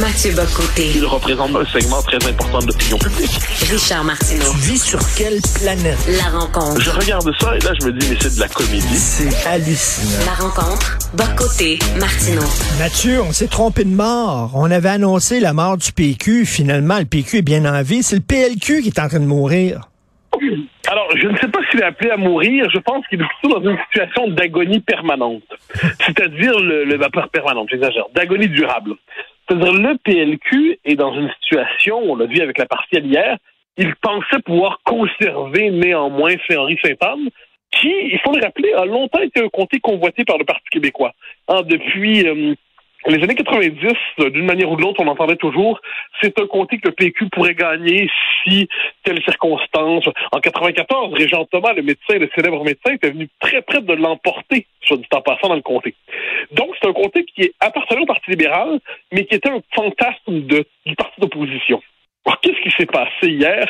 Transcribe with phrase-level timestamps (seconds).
[0.00, 0.92] Mathieu Bocoté.
[0.96, 3.38] Il représente un segment très important de l'opinion publique.
[3.70, 4.50] Richard Martineau.
[4.52, 5.98] Tu vis sur quelle planète?
[6.16, 6.80] La rencontre.
[6.80, 8.96] Je regarde ça et là, je me dis, mais c'est de la comédie.
[8.96, 10.24] C'est hallucinant.
[10.24, 10.98] La rencontre.
[11.12, 11.78] Bocoté.
[11.98, 12.40] Martineau.
[12.78, 14.52] Mathieu, on s'est trompé de mort.
[14.54, 16.46] On avait annoncé la mort du PQ.
[16.46, 18.02] Finalement, le PQ est bien en vie.
[18.02, 19.82] C'est le PLQ qui est en train de mourir.
[20.88, 22.64] Alors, je ne sais pas s'il est appelé à mourir.
[22.72, 25.42] Je pense qu'il est plutôt dans une situation d'agonie permanente.
[26.06, 28.94] C'est-à-dire le, le vapeur permanente, j'exagère, d'agonie durable.
[29.50, 33.36] C'est-à-dire le PLQ est dans une situation, on l'a vu avec la partielle hier,
[33.76, 37.30] il pensait pouvoir conserver néanmoins Saint-Henri Saint-Anne,
[37.72, 41.14] qui, il faut le rappeler, a longtemps été un comté convoité par le Parti québécois.
[41.48, 42.54] Hein, depuis euh,
[43.06, 43.94] les années 90,
[44.32, 45.80] d'une manière ou de l'autre, on entendait toujours,
[46.20, 48.10] c'est un comté que le PQ pourrait gagner
[48.44, 48.68] si
[49.04, 50.04] telle circonstance.
[50.32, 54.66] En 94, Régent Thomas, le médecin, le célèbre médecin, était venu très près de l'emporter,
[54.82, 55.94] soit du temps passant, dans le comté.
[56.52, 58.80] Donc, c'est un comté qui est appartenant au Parti libéral,
[59.12, 61.82] mais qui était un fantasme de, du parti d'opposition.
[62.26, 63.66] Alors, qu'est-ce qui s'est passé hier?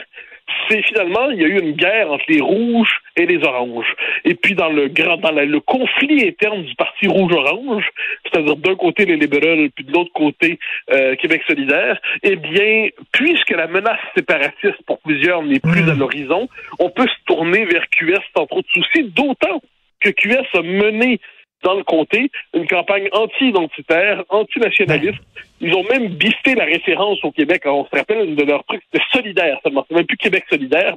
[0.68, 3.94] C'est finalement, il y a eu une guerre entre les rouges et les oranges.
[4.24, 7.84] Et puis dans le grand, dans le conflit interne du parti rouge-orange,
[8.24, 10.58] c'est-à-dire d'un côté les libéraux, puis de l'autre côté
[10.92, 16.48] euh, Québec solidaire, eh bien, puisque la menace séparatiste pour plusieurs n'est plus à l'horizon,
[16.78, 19.60] on peut se tourner vers QS sans trop de soucis, d'autant
[20.00, 21.20] que QS a mené
[21.62, 25.20] dans le comté une campagne anti-identitaire, anti-nationaliste.
[25.60, 27.62] Ils ont même biffé la référence au Québec.
[27.66, 29.84] on se rappelle, une de leurs trucs, c'était solidaire seulement.
[29.88, 30.96] C'est même plus Québec solidaire.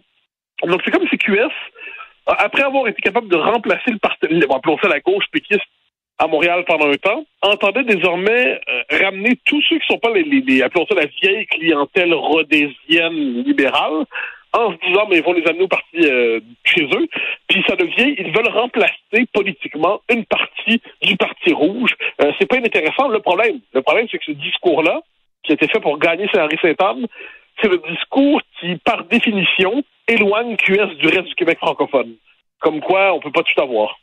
[0.64, 1.52] Donc, c'est comme si QS,
[2.26, 5.68] après avoir été capable de remplacer le parti, appelons ça la gauche péquiste,
[6.20, 10.24] à Montréal pendant un temps, entendait désormais euh, ramener tous ceux qui sont pas les,
[10.24, 14.06] les, appelons ça la vieille clientèle rhodésienne libérale,
[14.54, 17.03] en se disant mais ils vont les amener au parti euh, chez eux.
[17.98, 21.96] Ils veulent remplacer politiquement une partie du parti rouge.
[22.22, 23.08] Euh, c'est pas inintéressant.
[23.08, 25.02] Le problème, le problème, c'est que ce discours-là,
[25.44, 27.08] qui a été fait pour gagner Saint-Henri Saint-Anne,
[27.62, 32.16] c'est le discours qui, par définition, éloigne QS du reste du Québec francophone.
[32.60, 33.98] Comme quoi, on peut pas tout avoir.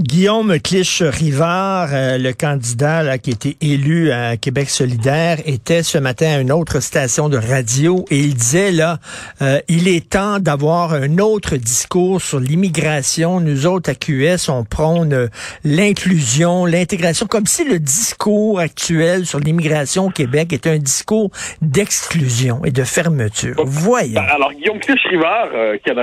[0.00, 5.98] Guillaume Clich-Rivard, euh, le candidat là, qui a été élu à Québec solidaire, était ce
[5.98, 8.98] matin à une autre station de radio et il disait là,
[9.40, 13.38] euh, il est temps d'avoir un autre discours sur l'immigration.
[13.38, 15.28] Nous autres à QS, on prône euh,
[15.62, 21.30] l'inclusion, l'intégration, comme si le discours actuel sur l'immigration au Québec était un discours
[21.62, 23.54] d'exclusion et de fermeture.
[23.64, 24.14] Voyons.
[24.14, 25.50] Ben, alors Guillaume Clich-Rivard,
[25.84, 25.94] qui a,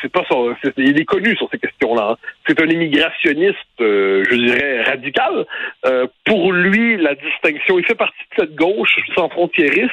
[0.00, 2.12] c'est pas son, il est connu sur ces questions-là.
[2.12, 2.16] Hein.
[2.46, 3.39] C'est un immigrationniste
[3.80, 5.46] euh, je dirais, radical.
[5.86, 9.90] Euh, pour lui, la distinction, il fait partie de cette gauche sans frontiériste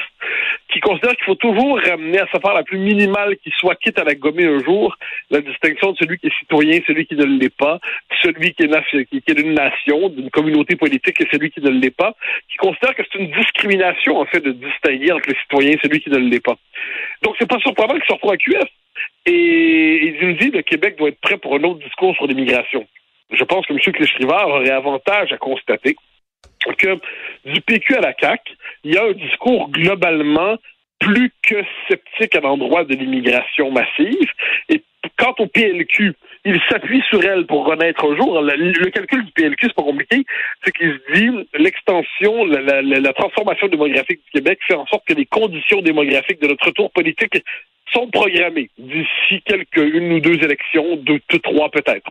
[0.72, 3.98] qui considère qu'il faut toujours ramener à sa part la plus minimale qui soit, quitte
[3.98, 4.96] à la gommer un jour,
[5.30, 7.78] la distinction de celui qui est citoyen, celui qui ne l'est pas,
[8.22, 12.14] celui qui est, d'une nation, d'une communauté politique et celui qui ne l'est pas,
[12.50, 16.00] qui considère que c'est une discrimination, en fait, de distinguer entre le citoyen et celui
[16.00, 16.56] qui ne l'est pas.
[17.22, 18.68] Donc, c'est pas surprenant qu'il se retrouve à QF.
[19.26, 22.26] Et il nous dit que le Québec doit être prêt pour un autre discours sur
[22.26, 22.86] l'immigration
[23.30, 23.78] je pense que M.
[23.78, 25.96] Clichrivard aurait avantage à constater
[26.76, 26.98] que
[27.44, 28.52] du PQ à la CAQ,
[28.84, 30.56] il y a un discours globalement
[30.98, 34.30] plus que sceptique à l'endroit de l'immigration massive.
[34.68, 34.82] Et
[35.16, 38.40] quant au PLQ, il s'appuie sur elle pour renaître un jour.
[38.40, 40.24] Le, calcul du PLQ, c'est pas compliqué.
[40.64, 45.26] C'est qu'il se dit l'extension, la, transformation démographique du Québec fait en sorte que les
[45.26, 47.42] conditions démographiques de notre retour politique
[47.92, 52.10] sont programmées d'ici quelques une ou deux élections, deux, deux trois peut-être.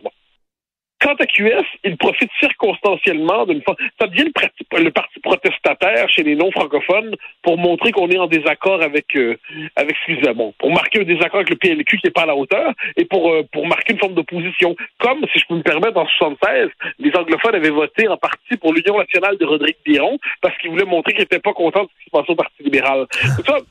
[1.00, 3.76] Quant à QS, il profite circonstanciellement d'une fois.
[4.00, 9.14] Ça devient le, parti, protestataire chez les non-francophones pour montrer qu'on est en désaccord avec,
[9.14, 9.36] euh,
[9.76, 9.96] avec
[10.34, 13.04] bon, pour marquer un désaccord avec le PLQ qui n'est pas à la hauteur et
[13.04, 14.74] pour, euh, pour marquer une forme d'opposition.
[14.98, 18.72] Comme, si je peux me permettre, en 76, les anglophones avaient voté en partie pour
[18.72, 22.04] l'Union nationale de Rodrigue Biron parce qu'ils voulaient montrer qu'ils n'étaient pas contents de ce
[22.04, 23.06] qui se passait au Parti libéral.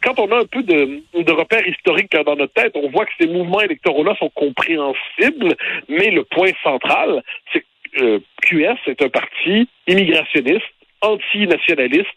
[0.01, 3.11] quand on a un peu de, de repères historiques dans notre tête, on voit que
[3.19, 5.55] ces mouvements électoraux-là sont compréhensibles,
[5.89, 7.16] mais le point central,
[7.53, 7.65] c'est
[8.43, 10.65] QS est un parti immigrationniste,
[11.01, 12.07] anti-nationaliste,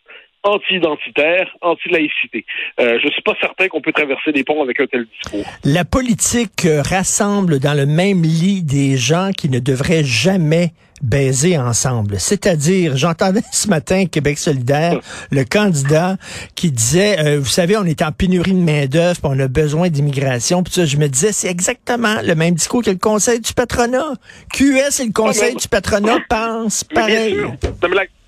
[0.43, 2.45] anti-identitaire, anti-laïcité.
[2.81, 5.45] Euh, je ne suis pas certain qu'on peut traverser des ponts avec un tel discours.
[5.65, 10.73] La politique euh, rassemble dans le même lit des gens qui ne devraient jamais
[11.03, 12.19] baiser ensemble.
[12.19, 15.01] C'est-à-dire, j'entendais ce matin Québec solidaire,
[15.31, 16.17] le candidat
[16.55, 20.63] qui disait, euh, vous savez, on est en pénurie de main-d'œuvre, on a besoin d'immigration.
[20.63, 24.15] Puis ça, je me disais, c'est exactement le même discours que le Conseil du patronat.
[24.53, 27.37] QS et le Conseil du patronat pensent pareil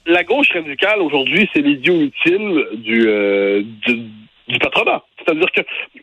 [0.06, 3.62] la gauche radicale aujourd'hui, c'est l'idiot utile du, euh,
[4.48, 5.02] du patronat.
[5.18, 5.60] C'est-à-dire que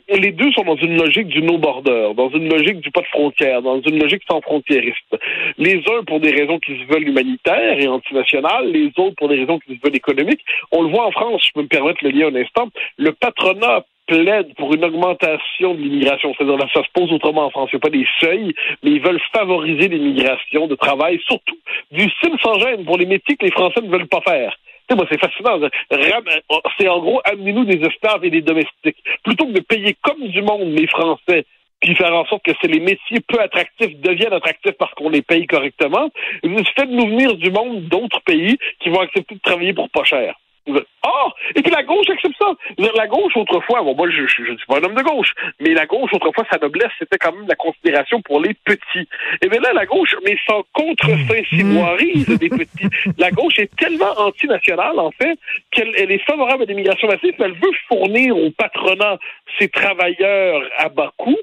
[0.10, 3.62] les deux sont dans une logique du no-border, dans une logique du pas de frontières,
[3.62, 5.18] dans une logique sans frontiériste.
[5.58, 9.40] Les uns pour des raisons qui se veulent humanitaires et antinationales, les autres pour des
[9.40, 10.44] raisons qui se veulent économiques.
[10.72, 13.86] On le voit en France, je peux me permettre le lire un instant, le patronat
[14.10, 16.34] plaide pour une augmentation de l'immigration.
[16.38, 17.70] C'est-à-dire, ça se pose autrement en France.
[17.72, 18.54] Il n'y a pas des seuils,
[18.84, 21.58] mais ils veulent favoriser l'immigration de travail, surtout
[21.92, 24.56] du style sans gêne pour les métiers que les Français ne veulent pas faire.
[24.92, 25.60] Moi, c'est fascinant.
[26.80, 28.98] C'est en gros, amenez-nous des esclaves et des domestiques.
[29.24, 31.46] Plutôt que de payer comme du monde les Français
[31.80, 35.22] puis faire en sorte que c'est les métiers peu attractifs deviennent attractifs parce qu'on les
[35.22, 36.10] paye correctement,
[36.44, 40.36] faites-nous venir du monde d'autres pays qui vont accepter de travailler pour pas cher.
[41.10, 41.30] Ah!
[41.56, 42.54] Et puis la gauche accepte ça.
[42.96, 45.86] La gauche, autrefois, bon, moi, je ne suis pas un homme de gauche, mais la
[45.86, 49.08] gauche, autrefois, sa noblesse, c'était quand même la considération pour les petits.
[49.42, 55.00] Et bien là, la gauche, mais sans contre-saint-simoirise des petits, la gauche est tellement antinationale,
[55.00, 55.38] en fait,
[55.72, 59.18] qu'elle elle est favorable à l'immigration massive, mais elle veut fournir au patronat
[59.58, 61.38] ses travailleurs à bas coût,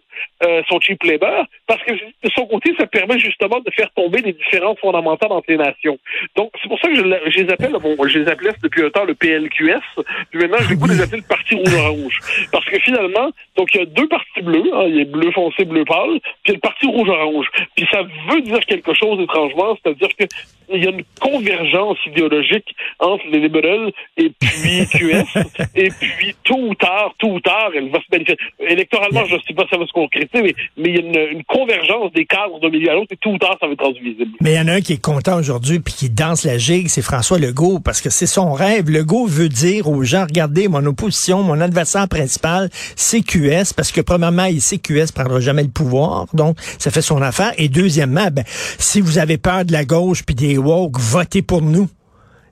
[0.45, 4.23] euh, son cheap labor, parce que de son côté, ça permet justement de faire tomber
[4.23, 5.99] les différences fondamentales entre les nations.
[6.37, 8.91] Donc, c'est pour ça que je, je les appelle, bon, je les appelais depuis un
[8.91, 9.15] temps le
[9.57, 12.21] Puis maintenant, je vais pas les appeler le Parti rouge-orange.
[12.53, 15.31] Parce que finalement, donc il y a deux partis bleus, hein, il y a bleu
[15.33, 17.47] foncé, bleu pâle, puis il y a le Parti rouge-orange.
[17.75, 20.25] Puis ça veut dire quelque chose étrangement, c'est-à-dire que
[20.73, 25.39] il y a une convergence idéologique entre les libéraux et puis QS,
[25.75, 28.43] et puis tôt ou tard, tôt ou tard, elle va se manifester.
[28.61, 31.31] Électoralement, je ne sais pas si ça va se concrétiser, mais, mais il y a
[31.31, 33.85] une, convergence des cadres de milieu à l'autre, et tôt ou tard, ça va être
[33.85, 34.33] rendu visible.
[34.41, 36.89] Mais il y en a un qui est content aujourd'hui, puis qui danse la gigue,
[36.89, 38.91] c'est François Legault, parce que c'est son rêve.
[38.91, 44.01] Legault veut dire aux gens, regardez, mon opposition, mon adversaire principal, c'est QS, parce que
[44.01, 47.53] premièrement, il sait QS prendra jamais le pouvoir, donc ça fait son affaire.
[47.59, 51.63] Et deuxièmement, ben, si vous avez peur de la gauche puis des woke, votez pour
[51.63, 51.89] nous.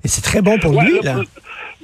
[0.04, 1.16] Et c'est très bon pour lui, là.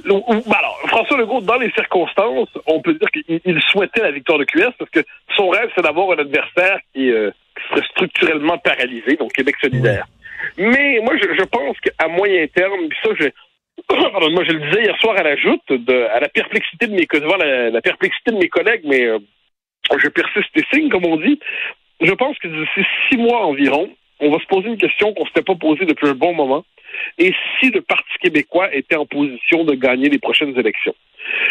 [0.05, 4.45] Ben alors, François Legault, dans les circonstances, on peut dire qu'il souhaitait la victoire de
[4.45, 5.01] QS parce que
[5.37, 7.31] son rêve, c'est d'avoir un adversaire qui, euh,
[7.69, 10.07] serait structurellement paralysé, donc Québec solidaire.
[10.57, 13.29] Mais moi, je, pense qu'à moyen terme, ça, je,
[13.89, 16.93] pardon, moi, je le disais hier soir à la joute, de, à la perplexité de
[16.93, 17.07] mes,
[17.39, 19.19] la, la perplexité de mes collègues, mais euh,
[19.99, 21.39] je persiste et signe, comme on dit.
[22.01, 23.91] Je pense que d'ici six mois environ,
[24.21, 26.65] on va se poser une question qu'on ne s'était pas posée depuis un bon moment.
[27.19, 30.95] Et si le Parti québécois était en position de gagner les prochaines élections?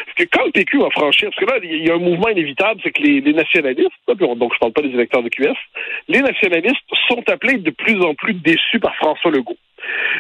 [0.06, 2.30] Parce que quand le PQ va franchir, parce que là, il y a un mouvement
[2.30, 5.56] inévitable, c'est que les, nationalistes, donc je parle pas des électeurs de QS,
[6.08, 6.78] les nationalistes
[7.08, 9.58] sont appelés de plus en plus déçus par François Legault.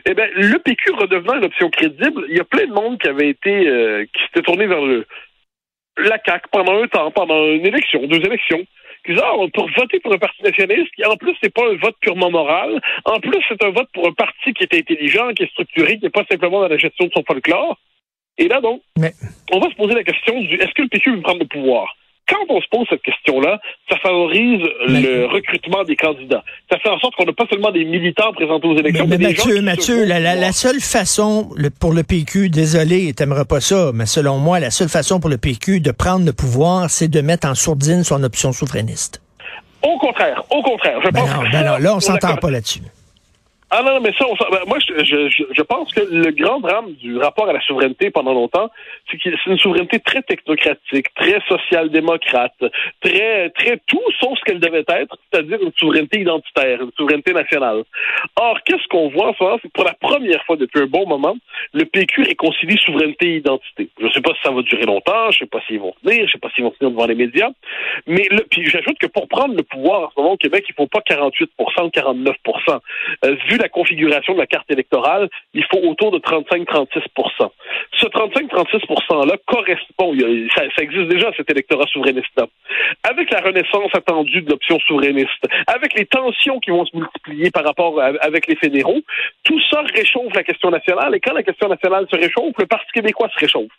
[0.06, 3.10] Eh bien, le PQ redevenant une option crédible, il y a plein de monde qui
[3.10, 5.06] avait été, euh, qui s'était tourné vers le,
[5.98, 8.66] la CAQ pendant un temps, pendant une élection, deux élections
[9.54, 12.82] pour voter pour un parti nationaliste, qui en plus, c'est pas un vote purement moral.
[13.06, 16.04] En plus, c'est un vote pour un parti qui est intelligent, qui est structuré, qui
[16.04, 17.78] n'est pas simplement dans la gestion de son folklore.
[18.38, 18.82] Et là, donc,
[19.52, 21.96] on va se poser la question du est-ce que le PQ veut prendre le pouvoir?
[22.30, 23.60] Quand on se pose cette question-là,
[23.90, 26.44] ça favorise le recrutement des candidats.
[26.72, 29.30] Ça fait en sorte qu'on n'a pas seulement des militants présentés aux élections, mais, mais,
[29.30, 31.50] Mathieu, Mathieu, la, seule façon
[31.80, 35.38] pour le PQ, désolé, t'aimerais pas ça, mais selon moi, la seule façon pour le
[35.38, 39.22] PQ de prendre le pouvoir, c'est de mettre en sourdine son option souverainiste.
[39.82, 41.00] Au contraire, au contraire.
[41.04, 42.82] Je ben pense non, ben non, là, on s'entend pas là-dessus.
[43.72, 46.94] Ah non, mais ça, on, ben, moi, je, je, je, pense que le grand drame
[46.94, 48.72] du rapport à la souveraineté pendant longtemps,
[49.10, 52.56] c'est que c'est une souveraineté très technocratique, très social-démocrate,
[53.02, 57.84] très, très tout sauf ce qu'elle devait être, c'est-à-dire une souveraineté identitaire, une souveraineté nationale.
[58.38, 61.08] Or, qu'est-ce qu'on voit en ce moment, c'est pour la première fois depuis un bon
[61.08, 61.36] moment,
[61.74, 63.90] le PQ réconcilie souveraineté et identité.
[64.00, 65.94] Je ne sais pas si ça va durer longtemps, je ne sais pas s'ils vont
[66.04, 67.50] tenir, je ne sais pas s'ils vont tenir devant les médias,
[68.08, 70.72] mais le, puis j'ajoute que pour prendre le pouvoir en ce moment au Québec, il
[70.72, 72.36] ne faut pas 48 ou 49
[73.26, 77.50] euh, vu la configuration de la carte électorale, il faut autour de 35-36%
[77.98, 80.14] Ce 35-36 %-là correspond,
[80.56, 82.48] ça, ça, existe déjà, cet électorat souverainiste-là.
[83.04, 87.64] Avec la renaissance attendue de l'option souverainiste, avec les tensions qui vont se multiplier par
[87.64, 89.02] rapport avec les fédéraux,
[89.44, 92.92] tout ça réchauffe la question nationale, et quand la question nationale se réchauffe, le Parti
[92.94, 93.72] québécois se réchauffe.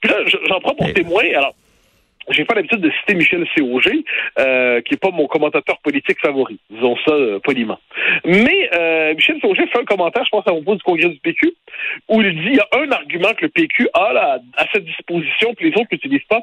[0.00, 1.54] Puis là, j'en prends pour témoin, alors,
[2.30, 4.02] j'ai pas l'habitude de citer Michel Cog,
[4.38, 7.78] euh, qui est pas mon commentateur politique favori, disons ça euh, poliment.
[8.24, 11.54] Mais euh, Michel Cog fait un commentaire, je pense, à propos du congrès du PQ,
[12.08, 15.54] où il dit il y a un argument que le PQ a à sa disposition
[15.54, 16.42] que les autres n'utilisent pas,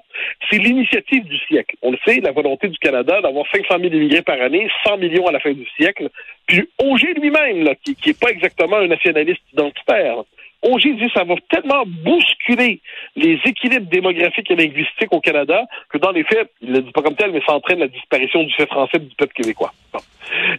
[0.50, 1.75] c'est l'initiative du siècle.
[1.81, 5.27] On le sait, la volonté du Canada d'avoir 500 000 immigrés par année, 100 millions
[5.27, 6.09] à la fin du siècle.
[6.48, 10.24] Puis Auger lui-même, qui, qui est pas exactement un nationaliste identitaire,
[10.62, 12.82] Auger dit ça va tellement bousculer
[13.16, 16.92] les équilibres démographiques et linguistiques au Canada que dans les faits, il ne le dit
[16.92, 19.72] pas comme tel, mais ça entraîne la disparition du fait français du peuple québécois.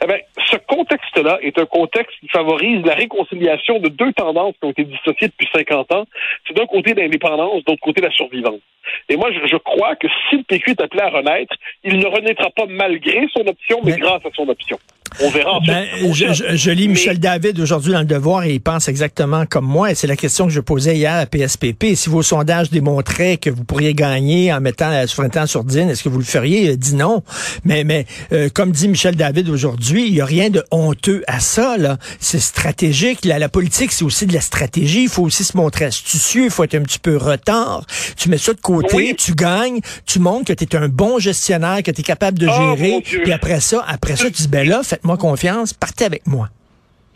[0.02, 0.16] Eh bien,
[0.46, 4.84] ce contexte-là est un contexte qui favorise la réconciliation de deux tendances qui ont été
[4.84, 6.04] dissociées depuis 50 ans.
[6.46, 8.60] C'est d'un côté l'indépendance, d'autre côté la survivance.
[9.08, 11.54] Et moi, je, je, crois que si le PQ est appelé à renaître,
[11.84, 14.78] il ne renaîtra pas malgré son option, mais grâce à son option.
[15.20, 15.58] On verra.
[15.66, 19.44] Ben, je, je, je, lis Michel David aujourd'hui dans le Devoir et il pense exactement
[19.46, 19.90] comme moi.
[19.90, 21.94] Et c'est la question que je posais hier à PSPP.
[21.94, 26.02] Si vos sondages démontraient que vous pourriez gagner en mettant la souveraineté en sourdine, est-ce
[26.02, 26.70] que vous le feriez?
[26.70, 27.22] Il dit non.
[27.64, 31.40] Mais, mais euh, comme dit Michel David aujourd'hui, il n'y a rien de honteux à
[31.40, 31.76] ça.
[31.76, 31.98] là.
[32.20, 33.24] C'est stratégique.
[33.24, 35.02] La, la politique, c'est aussi de la stratégie.
[35.04, 36.44] Il faut aussi se montrer astucieux.
[36.44, 37.84] Il faut être un petit peu retard.
[38.16, 39.14] Tu mets ça de côté, oui.
[39.18, 42.48] tu gagnes, tu montres que tu es un bon gestionnaire, que tu es capable de
[42.50, 43.00] Oh, gérer.
[43.02, 46.48] Puis après ça, après ça, tu dis, ben là, faites-moi confiance, partez avec moi.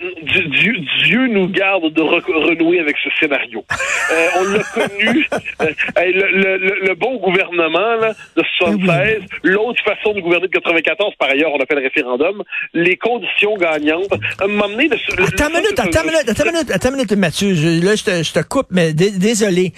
[0.01, 0.75] Dieu,
[1.05, 3.65] Dieu, nous garde de re renouer avec ce scénario.
[4.13, 5.27] Euh, on l'a connu,
[5.63, 9.27] euh, le, le, le, bon gouvernement là, de 76, oui.
[9.45, 12.43] l'autre façon de gouverner de 94, par ailleurs, on a fait le référendum,
[12.75, 14.11] les conditions gagnantes.
[14.41, 17.55] Donné, de, attends une minute, attends une minute, attends une minute, attends une minute, Mathieu,
[17.55, 19.73] je, là, je te, je te coupe, mais désolé.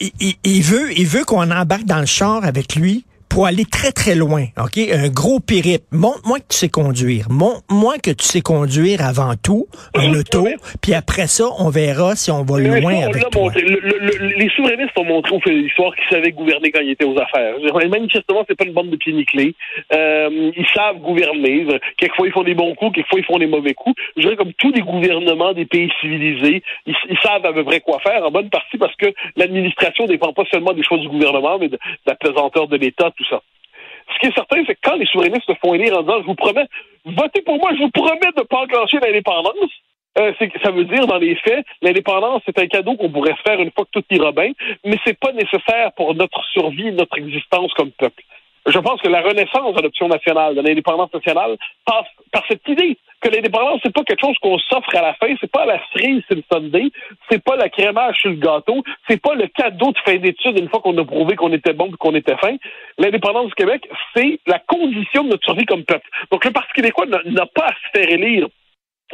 [0.00, 3.64] Il, il, il veut, il veut qu'on embarque dans le char avec lui pour aller
[3.64, 4.78] très, très loin, OK?
[4.92, 5.84] Un gros périple.
[5.92, 7.26] Montre-moi que tu sais conduire.
[7.30, 9.66] Montre-moi que tu sais conduire avant tout,
[9.96, 10.46] en auto,
[10.80, 13.52] puis après ça, on verra si on va loin on avec toi.
[13.54, 16.90] Le, le, les souverainistes ont montré au fil de l'histoire qu'ils savaient gouverner quand ils
[16.90, 17.54] étaient aux affaires.
[17.88, 19.54] Manifestement, c'est pas une bande de pieds nickelés.
[19.92, 21.66] Euh, ils savent gouverner.
[21.96, 23.94] Quelquefois, ils font des bons coups, quelquefois, ils font des mauvais coups.
[24.16, 27.80] Je dirais comme tous les gouvernements des pays civilisés, ils, ils savent à peu près
[27.80, 29.06] quoi faire, en bonne partie parce que
[29.36, 33.10] l'administration dépend pas seulement des choix du gouvernement, mais de, de la pesanteur de l'État,
[33.20, 36.26] Ce qui est certain, c'est que quand les souverainistes se font élire en disant, je
[36.26, 36.66] vous promets,
[37.04, 39.70] votez pour moi, je vous promets de ne pas enclencher l'indépendance,
[40.18, 40.32] euh,
[40.62, 43.70] ça veut dire, dans les faits, l'indépendance, c'est un cadeau qu'on pourrait se faire une
[43.70, 44.52] fois que tout ira bien,
[44.84, 48.22] mais c'est pas nécessaire pour notre survie, notre existence comme peuple.
[48.68, 51.56] Je pense que la renaissance de l'option nationale, de l'indépendance nationale,
[51.86, 55.34] passe par cette idée que l'indépendance, c'est pas quelque chose qu'on s'offre à la fin,
[55.40, 56.90] c'est pas la cerise sur le Sunday,
[57.30, 60.68] c'est pas la crémage sur le gâteau, c'est pas le cadeau de fin d'études une
[60.68, 62.56] fois qu'on a prouvé qu'on était bon et qu'on était fin.
[62.98, 66.08] L'indépendance du Québec, c'est la condition de notre survie comme peuple.
[66.30, 68.48] Donc le Parti québécois n'a pas à se faire élire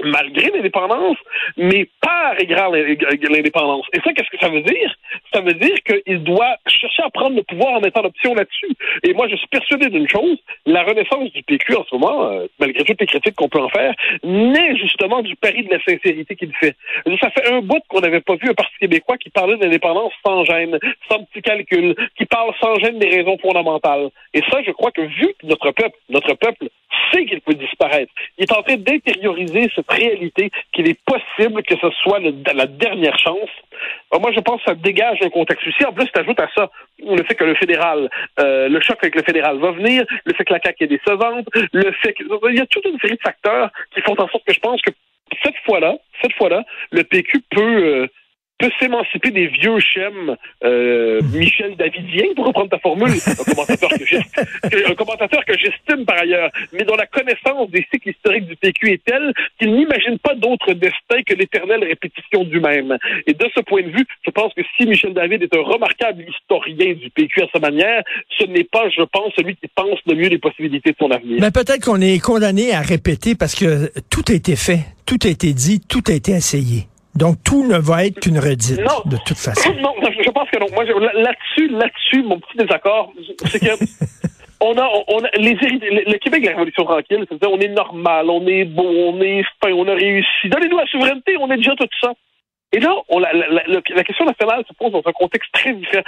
[0.02, 1.16] malgré l'indépendance,
[1.56, 3.86] mais par égard l'indépendance.
[3.92, 4.94] Et ça, qu'est-ce que ça veut dire?
[5.32, 8.74] Ça veut dire qu'il doit chercher à prendre le pouvoir en mettant l'option là-dessus.
[9.02, 12.46] Et moi, je suis persuadé d'une chose, la renaissance du PQ en ce moment, euh,
[12.58, 16.36] malgré toutes les critiques qu'on peut en faire, naît justement du pari de la sincérité
[16.36, 16.76] qu'il fait.
[17.20, 20.44] Ça fait un bout qu'on n'avait pas vu un Parti québécois qui parlait d'indépendance sans
[20.44, 24.10] gêne, sans petit calcul, qui parle sans gêne des raisons fondamentales.
[24.32, 26.68] Et ça, je crois que vu que notre peuple, notre peuple
[27.22, 31.90] qu'il peut disparaître, il est en train d'intérioriser cette réalité qu'il est possible que ce
[32.02, 33.50] soit la dernière chance.
[34.12, 35.84] Moi, je pense que ça dégage un contexte aussi.
[35.84, 38.08] En plus, tu ajoutes à ça le fait que le fédéral,
[38.40, 41.46] euh, le choc avec le fédéral va venir, le fait que la CAQ est décevante,
[41.72, 42.24] le fait que...
[42.50, 44.80] Il y a toute une série de facteurs qui font en sorte que je pense
[44.82, 44.90] que
[45.42, 47.84] cette fois-là, cette fois-là, le PQ peut...
[47.84, 48.06] Euh,
[48.58, 55.58] peut s'émanciper des vieux schèmes euh, Michel Davidien, pour reprendre ta formule, un commentateur que,
[55.58, 59.74] j'estime par ailleurs, mais dont la connaissance des cycles historiques du PQ est telle qu'il
[59.74, 62.96] n'imagine pas d'autre destin que l'éternelle répétition du même.
[63.26, 66.24] Et de ce point de vue, je pense que si Michel David est un remarquable
[66.28, 68.02] historien du PQ à sa manière,
[68.38, 71.38] ce n'est pas, je pense, celui qui pense le mieux les possibilités de son avenir.
[71.40, 75.28] Mais peut-être qu'on est condamné à répéter parce que tout a été fait, tout a
[75.28, 76.86] été dit, tout a été essayé.
[77.16, 79.72] Donc, tout ne va être qu'une redite, non, de toute façon.
[79.80, 80.66] Non, je pense que non.
[80.72, 83.12] Moi, là-dessus, là-dessus, mon petit désaccord,
[83.46, 83.84] c'est que
[84.60, 88.30] on a, on a les le, le Québec, la Révolution tranquille, c'est-à-dire on est normal,
[88.30, 90.48] on est beau, on est fin, on a réussi.
[90.48, 92.12] Donnez-nous la souveraineté, on est déjà tout ça.
[92.72, 95.72] Et là, on, la, la, la, la question nationale se pose dans un contexte très
[95.72, 96.04] différent,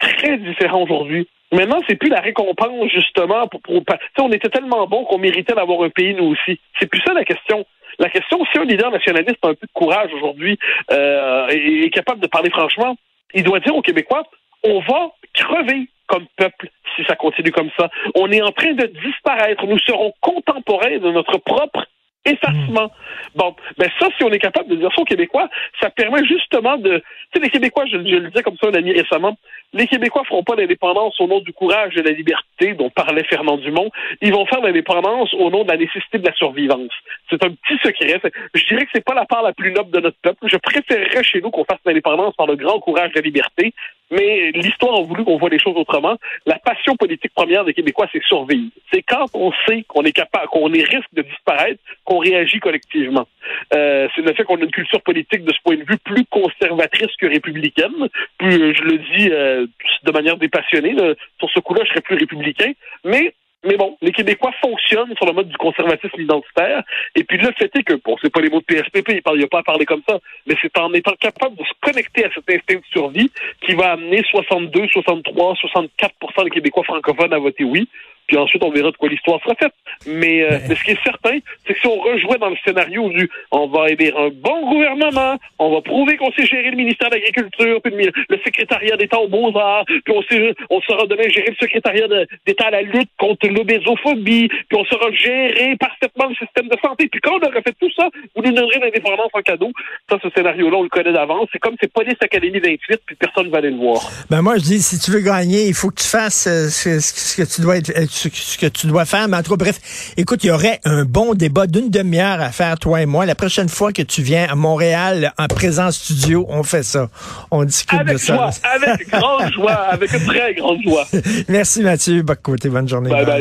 [0.00, 1.28] très différent aujourd'hui.
[1.52, 5.54] Maintenant, c'est plus la récompense, justement, pour, pour, pour on était tellement bon qu'on méritait
[5.54, 6.60] d'avoir un pays, nous aussi.
[6.78, 7.64] C'est plus ça la question.
[7.98, 10.58] La question, si un leader nationaliste a un peu de courage aujourd'hui
[10.92, 12.96] euh, et est capable de parler franchement,
[13.34, 14.24] il doit dire aux Québécois,
[14.64, 17.90] on va crever comme peuple si ça continue comme ça.
[18.14, 19.66] On est en train de disparaître.
[19.66, 21.86] Nous serons contemporains de notre propre
[22.28, 22.90] effacement.
[23.34, 25.48] Bon, ben ça, si on est capable de dire ça aux Québécois,
[25.80, 26.98] ça permet justement de...
[26.98, 27.04] Tu
[27.34, 29.36] sais, les Québécois, je, le disais comme ça un ami récemment,
[29.72, 33.24] les Québécois feront pas l'indépendance au nom du courage et de la liberté dont parlait
[33.24, 33.90] Fernand Dumont.
[34.22, 36.92] Ils vont faire l'indépendance au nom de la nécessité de la survivance.
[37.30, 38.20] C'est un petit secret.
[38.54, 40.46] Je dirais que c'est pas la part la plus noble de notre peuple.
[40.50, 43.74] Je préférerais chez nous qu'on fasse l'indépendance par le grand courage de la liberté.
[44.10, 46.16] Mais l'histoire a voulu qu'on voit les choses autrement.
[46.46, 48.70] La passion politique première des Québécois, c'est survivre.
[48.92, 53.26] C'est quand on sait qu'on est capable, qu'on est risque de disparaître, qu'on réagit collectivement.
[53.74, 56.24] Euh, c'est le fait qu'on a une culture politique de ce point de vue plus
[56.26, 58.08] conservatrice que républicaine.
[58.38, 59.66] Plus, je le dis euh,
[60.04, 60.92] de manière dépassionnée.
[60.92, 62.72] Là, sur ce coup-là, je serais plus républicain.
[63.04, 63.34] Mais
[63.64, 66.82] Mais bon, les Québécois fonctionnent sur le mode du conservatisme identitaire.
[67.16, 69.44] Et puis le fait est que, bon, c'est pas les mots de PSPP, il n'y
[69.44, 72.30] a pas à parler comme ça, mais c'est en étant capable de se connecter à
[72.32, 77.64] cet instinct de survie qui va amener 62, 63, 64% des Québécois francophones à voter
[77.64, 77.88] oui.
[78.28, 79.72] Puis ensuite, on verra de quoi l'histoire sera faite.
[80.06, 83.08] Mais, euh, mais ce qui est certain, c'est que si on rejouait dans le scénario
[83.08, 87.10] du on va aider un bon gouvernement, on va prouver qu'on sait gérer le ministère
[87.10, 91.28] de l'Agriculture, puis le, le secrétariat d'État aux Beaux-Arts, puis on, sait, on saura demain
[91.28, 92.06] gérer le secrétariat
[92.46, 97.08] d'État à la lutte contre l'obésophobie, puis on saura gérer parfaitement le système de santé.
[97.08, 99.72] Puis quand on aura fait tout ça, vous nous donnerez l'indépendance en cadeau.
[100.10, 101.48] Ça, ce scénario-là, on le connaît d'avance.
[101.52, 104.00] C'est comme c'est Police Académie 28, puis personne ne va aller le voir.
[104.30, 107.00] Ben moi, je dis, si tu veux gagner, il faut que tu fasses euh, ce,
[107.00, 109.28] ce, que tu dois être, ce, que tu dois faire.
[109.28, 109.80] Mais en tout cas, bref,
[110.16, 113.26] écoute, il y aurait un bon débat d'une demi-heure à faire, toi et moi.
[113.26, 117.08] La prochaine fois que tu viens à Montréal en présent studio, on fait ça.
[117.50, 118.34] On discute avec de ça.
[118.34, 121.06] Joie, avec grande joie, avec une très grande joie.
[121.48, 122.22] Merci Mathieu.
[122.22, 123.10] Bonne journée.
[123.10, 123.36] Bye bye.